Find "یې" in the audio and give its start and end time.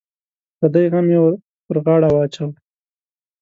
1.15-1.21